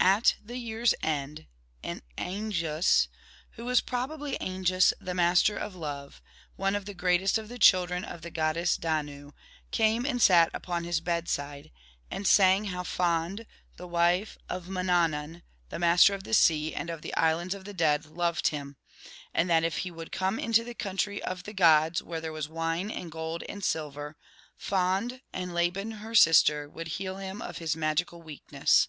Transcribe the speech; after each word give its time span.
At 0.00 0.34
the 0.44 0.56
year's 0.58 0.92
end 1.02 1.46
an 1.82 2.02
Aengus, 2.18 3.06
who 3.52 3.64
was 3.64 3.80
probably 3.80 4.36
Aengus 4.38 4.92
the 5.00 5.14
master 5.14 5.56
of 5.56 5.76
love, 5.76 6.20
one 6.56 6.74
of 6.74 6.84
the 6.84 6.94
greatest 6.94 7.38
of 7.38 7.48
the 7.48 7.58
children 7.60 8.04
of 8.04 8.22
the 8.22 8.30
goddess 8.30 8.76
Danu, 8.76 9.32
came 9.70 10.04
and 10.04 10.20
sat 10.20 10.50
upon 10.52 10.82
his 10.82 11.00
bedside, 11.00 11.70
and 12.10 12.26
sang 12.26 12.66
how 12.66 12.82
Fand, 12.82 13.46
the 13.76 13.86
wife 13.86 14.36
of 14.48 14.68
Mannannan, 14.68 15.42
the 15.70 15.78
master 15.78 16.12
of 16.12 16.24
the 16.24 16.34
sea, 16.34 16.74
and 16.74 16.90
of 16.90 17.00
the 17.02 17.14
islands 17.14 17.54
of 17.54 17.64
the 17.64 17.74
dead, 17.74 18.04
loved 18.04 18.48
him; 18.48 18.76
and 19.32 19.48
that 19.48 19.64
if 19.64 19.78
he 19.78 19.90
would 19.92 20.12
come 20.12 20.40
into 20.40 20.64
the 20.64 20.74
country 20.74 21.22
of 21.22 21.44
the 21.44 21.54
gods, 21.54 22.02
where 22.02 22.20
there 22.20 22.32
was 22.32 22.48
wine 22.48 22.90
and 22.90 23.12
gold 23.12 23.44
and 23.48 23.62
silver, 23.64 24.16
Fand, 24.58 25.22
and 25.32 25.54
Laban 25.54 25.92
her 25.92 26.16
sister, 26.16 26.68
would 26.68 26.88
heal 26.88 27.18
him 27.18 27.40
of 27.40 27.58
his 27.58 27.76
magical 27.76 28.20
weakness. 28.20 28.88